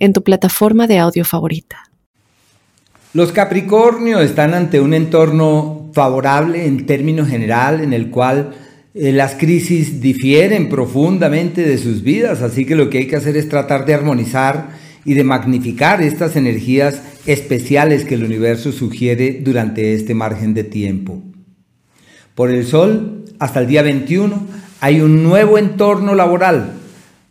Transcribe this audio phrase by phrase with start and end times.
[0.00, 1.90] en tu plataforma de audio favorita.
[3.12, 8.54] Los Capricornio están ante un entorno favorable en términos general en el cual
[8.94, 13.36] eh, las crisis difieren profundamente de sus vidas, así que lo que hay que hacer
[13.36, 14.70] es tratar de armonizar
[15.04, 21.22] y de magnificar estas energías especiales que el universo sugiere durante este margen de tiempo.
[22.34, 24.46] Por el Sol, hasta el día 21,
[24.80, 26.79] hay un nuevo entorno laboral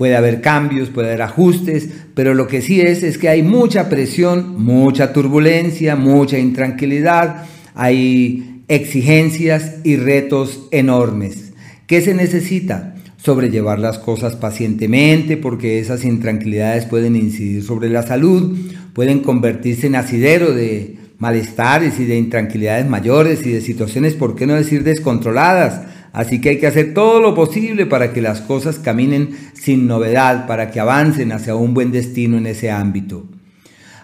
[0.00, 3.90] Puede haber cambios, puede haber ajustes, pero lo que sí es es que hay mucha
[3.90, 11.52] presión, mucha turbulencia, mucha intranquilidad, hay exigencias y retos enormes.
[11.86, 12.94] ¿Qué se necesita?
[13.18, 18.56] Sobrellevar las cosas pacientemente porque esas intranquilidades pueden incidir sobre la salud,
[18.94, 24.46] pueden convertirse en asidero de malestares y de intranquilidades mayores y de situaciones, ¿por qué
[24.46, 25.82] no decir descontroladas?
[26.12, 30.46] Así que hay que hacer todo lo posible para que las cosas caminen sin novedad,
[30.46, 33.26] para que avancen hacia un buen destino en ese ámbito.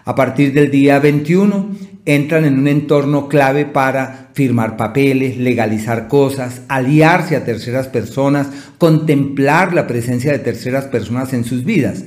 [0.05, 1.69] A partir del día 21
[2.05, 9.73] entran en un entorno clave para firmar papeles, legalizar cosas, aliarse a terceras personas, contemplar
[9.73, 12.05] la presencia de terceras personas en sus vidas.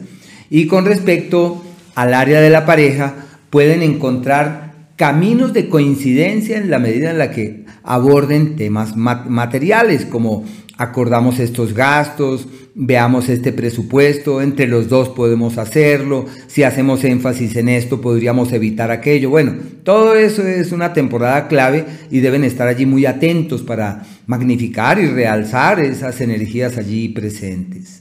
[0.48, 1.62] Y con respecto
[1.94, 3.14] al área de la pareja,
[3.50, 10.44] pueden encontrar caminos de coincidencia en la medida en la que aborden temas materiales como
[10.76, 17.68] acordamos estos gastos, veamos este presupuesto, entre los dos podemos hacerlo, si hacemos énfasis en
[17.68, 19.28] esto podríamos evitar aquello.
[19.28, 24.98] Bueno, todo eso es una temporada clave y deben estar allí muy atentos para magnificar
[24.98, 28.00] y realzar esas energías allí presentes.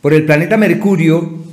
[0.00, 1.46] Por el planeta Mercurio,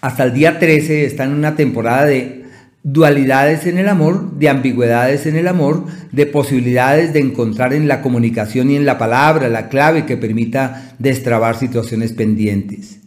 [0.00, 2.45] hasta el día 13 está en una temporada de
[2.86, 8.00] dualidades en el amor, de ambigüedades en el amor, de posibilidades de encontrar en la
[8.00, 13.00] comunicación y en la palabra la clave que permita destrabar situaciones pendientes.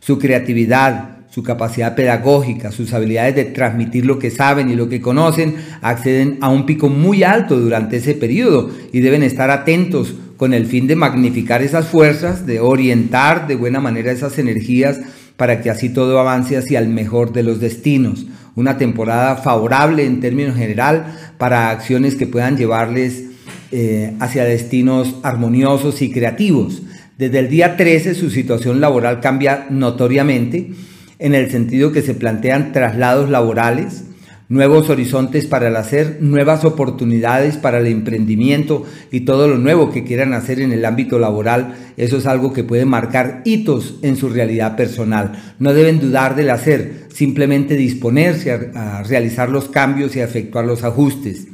[0.00, 5.00] Su creatividad, su capacidad pedagógica, sus habilidades de transmitir lo que saben y lo que
[5.00, 10.52] conocen acceden a un pico muy alto durante ese periodo y deben estar atentos con
[10.52, 15.00] el fin de magnificar esas fuerzas, de orientar de buena manera esas energías
[15.38, 20.20] para que así todo avance hacia el mejor de los destinos una temporada favorable en
[20.20, 23.24] términos general para acciones que puedan llevarles
[23.70, 26.82] eh, hacia destinos armoniosos y creativos.
[27.18, 30.72] Desde el día 13 su situación laboral cambia notoriamente
[31.18, 34.04] en el sentido que se plantean traslados laborales,
[34.52, 40.04] nuevos horizontes para el hacer, nuevas oportunidades para el emprendimiento y todo lo nuevo que
[40.04, 44.28] quieran hacer en el ámbito laboral, eso es algo que puede marcar hitos en su
[44.28, 45.54] realidad personal.
[45.58, 50.66] No deben dudar del hacer, simplemente disponerse a, a realizar los cambios y a efectuar
[50.66, 51.46] los ajustes.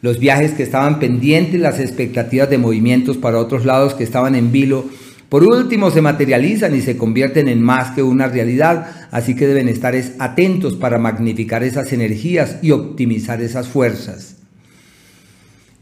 [0.00, 4.52] Los viajes que estaban pendientes, las expectativas de movimientos para otros lados que estaban en
[4.52, 4.84] vilo,
[5.28, 9.68] por último, se materializan y se convierten en más que una realidad, así que deben
[9.68, 14.36] estar atentos para magnificar esas energías y optimizar esas fuerzas.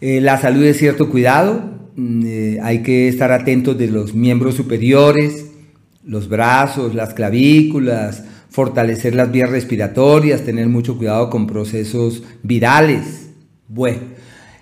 [0.00, 1.62] Eh, la salud es cierto cuidado,
[1.96, 5.46] mm, eh, hay que estar atentos de los miembros superiores,
[6.04, 13.30] los brazos, las clavículas, fortalecer las vías respiratorias, tener mucho cuidado con procesos virales.
[13.68, 14.00] Bueno,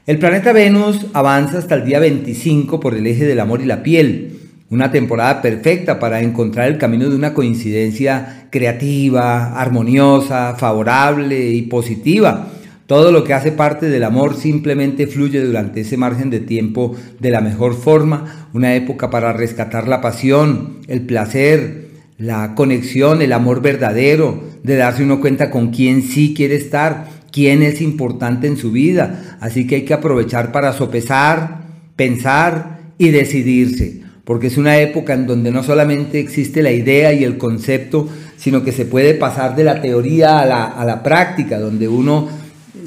[0.06, 3.82] el planeta Venus avanza hasta el día 25 por el eje del amor y la
[3.82, 4.39] piel.
[4.70, 12.52] Una temporada perfecta para encontrar el camino de una coincidencia creativa, armoniosa, favorable y positiva.
[12.86, 17.30] Todo lo que hace parte del amor simplemente fluye durante ese margen de tiempo de
[17.30, 18.46] la mejor forma.
[18.52, 25.02] Una época para rescatar la pasión, el placer, la conexión, el amor verdadero, de darse
[25.02, 29.36] uno cuenta con quién sí quiere estar, quién es importante en su vida.
[29.40, 31.62] Así que hay que aprovechar para sopesar,
[31.96, 33.99] pensar y decidirse
[34.30, 38.62] porque es una época en donde no solamente existe la idea y el concepto, sino
[38.62, 42.28] que se puede pasar de la teoría a la, a la práctica, donde uno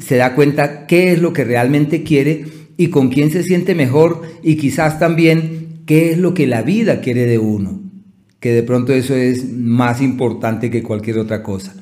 [0.00, 2.46] se da cuenta qué es lo que realmente quiere
[2.78, 7.02] y con quién se siente mejor y quizás también qué es lo que la vida
[7.02, 7.78] quiere de uno,
[8.40, 11.74] que de pronto eso es más importante que cualquier otra cosa.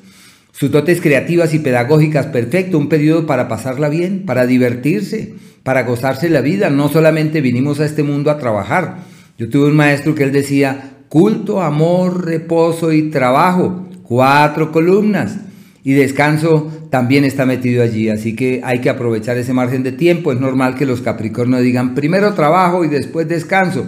[0.51, 6.29] Sus dotes creativas y pedagógicas, perfecto, un periodo para pasarla bien, para divertirse, para gozarse
[6.29, 6.69] la vida.
[6.69, 10.97] No solamente vinimos a este mundo a trabajar, yo tuve un maestro que él decía,
[11.09, 15.37] culto, amor, reposo y trabajo, cuatro columnas.
[15.83, 20.31] Y descanso también está metido allí, así que hay que aprovechar ese margen de tiempo.
[20.31, 23.85] Es normal que los Capricornios digan primero trabajo y después descanso.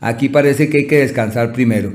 [0.00, 1.92] Aquí parece que hay que descansar primero.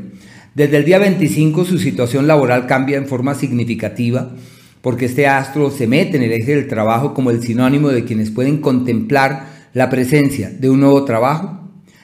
[0.56, 4.32] Desde el día 25 su situación laboral cambia en forma significativa
[4.82, 8.32] porque este astro se mete en el eje del trabajo como el sinónimo de quienes
[8.32, 11.61] pueden contemplar la presencia de un nuevo trabajo,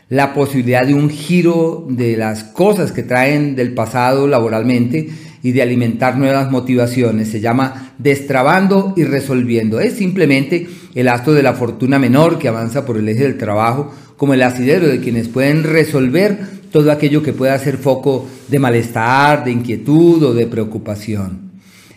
[0.09, 5.09] la posibilidad de un giro de las cosas que traen del pasado laboralmente
[5.43, 7.29] y de alimentar nuevas motivaciones.
[7.29, 9.79] Se llama destrabando y resolviendo.
[9.79, 13.93] Es simplemente el astro de la fortuna menor que avanza por el eje del trabajo,
[14.15, 16.39] como el asidero de quienes pueden resolver
[16.71, 21.51] todo aquello que pueda ser foco de malestar, de inquietud o de preocupación.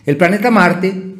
[0.05, 1.10] El planeta Marte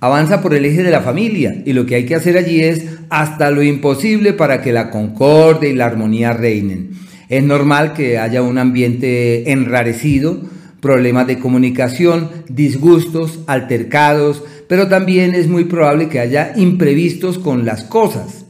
[0.00, 2.84] avanza por el eje de la familia y lo que hay que hacer allí es
[3.10, 6.90] hasta lo imposible para que la concordia y la armonía reinen.
[7.28, 10.40] Es normal que haya un ambiente enrarecido,
[10.80, 17.84] problemas de comunicación, disgustos, altercados, pero también es muy probable que haya imprevistos con las
[17.84, 18.46] cosas,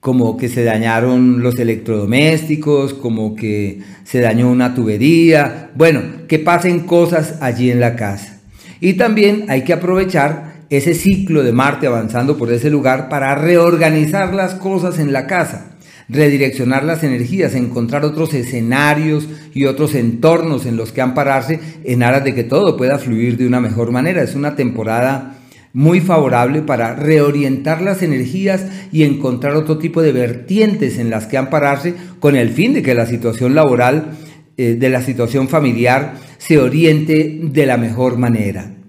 [0.00, 6.80] como que se dañaron los electrodomésticos, como que se dañó una tubería, bueno, que pasen
[6.80, 8.40] cosas allí en la casa.
[8.80, 14.32] Y también hay que aprovechar ese ciclo de Marte avanzando por ese lugar para reorganizar
[14.32, 15.70] las cosas en la casa
[16.10, 22.24] redireccionar las energías, encontrar otros escenarios y otros entornos en los que ampararse en aras
[22.24, 24.22] de que todo pueda fluir de una mejor manera.
[24.22, 25.36] Es una temporada
[25.72, 31.38] muy favorable para reorientar las energías y encontrar otro tipo de vertientes en las que
[31.38, 34.18] ampararse con el fin de que la situación laboral,
[34.56, 38.79] eh, de la situación familiar, se oriente de la mejor manera.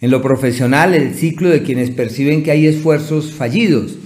[0.00, 3.96] En lo profesional, el ciclo de quienes perciben que hay esfuerzos fallidos,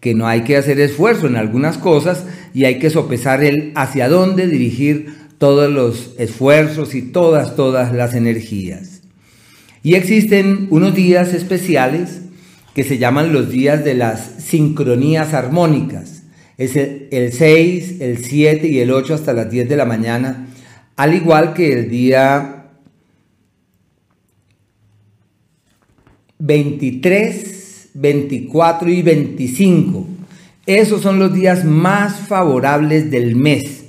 [0.00, 4.08] que no hay que hacer esfuerzo en algunas cosas y hay que sopesar el hacia
[4.08, 9.00] dónde dirigir todos los esfuerzos y todas, todas las energías.
[9.82, 12.20] Y existen unos días especiales
[12.74, 16.22] que se llaman los días de las sincronías armónicas.
[16.58, 20.48] Es el, 6, el 7 y el 8 hasta las 10 de la mañana,
[20.96, 22.57] al igual que el día
[26.38, 27.58] 23
[27.94, 30.06] 24 y 25.
[30.66, 33.84] Esos son los días más favorables del mes.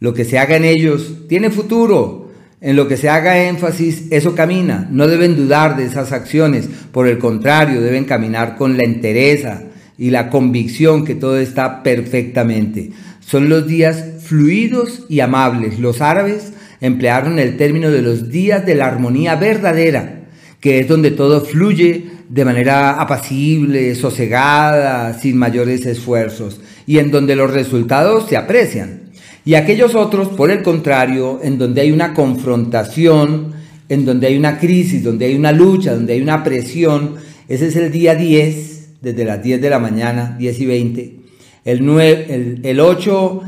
[0.00, 2.32] Lo que se haga en ellos tiene futuro.
[2.60, 4.88] En lo que se haga énfasis, eso camina.
[4.90, 6.68] No deben dudar de esas acciones.
[6.92, 9.64] Por el contrario, deben caminar con la entereza
[9.98, 12.90] y la convicción que todo está perfectamente.
[13.20, 15.78] Son los días fluidos y amables.
[15.78, 20.21] Los árabes emplearon el término de los días de la armonía verdadera,
[20.62, 27.34] que es donde todo fluye de manera apacible, sosegada, sin mayores esfuerzos, y en donde
[27.34, 29.10] los resultados se aprecian.
[29.44, 33.54] Y aquellos otros, por el contrario, en donde hay una confrontación,
[33.88, 37.16] en donde hay una crisis, donde hay una lucha, donde hay una presión,
[37.48, 41.16] ese es el día 10, desde las 10 de la mañana, 10 y 20,
[41.64, 43.42] el, 9, el, 8,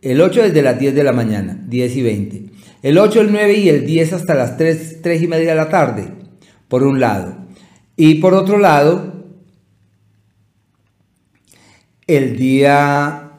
[0.00, 2.42] el 8 desde las 10 de la mañana, 10 y 20,
[2.84, 5.68] el 8, el 9 y el 10 hasta las 3, 3 y media de la
[5.68, 6.21] tarde,
[6.72, 7.36] por un lado.
[7.98, 9.12] Y por otro lado,
[12.06, 13.32] el día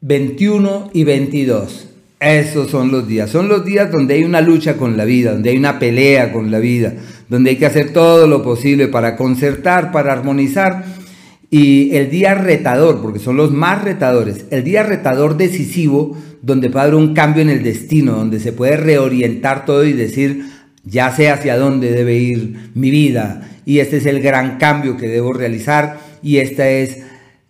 [0.00, 1.88] 21 y 22.
[2.20, 3.30] Esos son los días.
[3.30, 6.52] Son los días donde hay una lucha con la vida, donde hay una pelea con
[6.52, 6.94] la vida,
[7.28, 10.84] donde hay que hacer todo lo posible para concertar, para armonizar.
[11.50, 16.84] Y el día retador, porque son los más retadores, el día retador decisivo, donde puede
[16.84, 21.30] haber un cambio en el destino, donde se puede reorientar todo y decir, ya sé
[21.30, 25.98] hacia dónde debe ir mi vida y este es el gran cambio que debo realizar
[26.22, 26.98] y esta es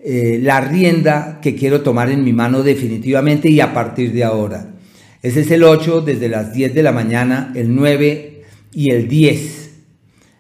[0.01, 4.75] eh, la rienda que quiero tomar en mi mano definitivamente y a partir de ahora.
[5.23, 8.43] Ese es el 8 desde las 10 de la mañana, el 9
[8.73, 9.71] y el 10.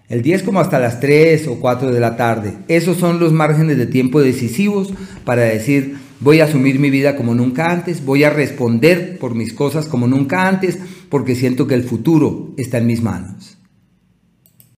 [0.08, 2.54] El 10 como hasta las 3 o 4 de la tarde.
[2.68, 4.92] Esos son los márgenes de tiempo decisivos
[5.24, 9.52] para decir, voy a asumir mi vida como nunca antes, voy a responder por mis
[9.52, 13.58] cosas como nunca antes, porque siento que el futuro está en mis manos.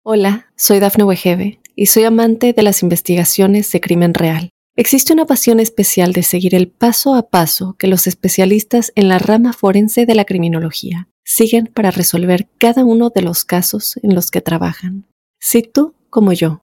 [0.02, 4.50] Hola, soy Dafne Wegebe y soy amante de las investigaciones de crimen real.
[4.76, 9.18] Existe una pasión especial de seguir el paso a paso que los especialistas en la
[9.18, 14.30] rama forense de la criminología siguen para resolver cada uno de los casos en los
[14.30, 15.04] que trabajan.
[15.40, 16.62] Si tú, como yo,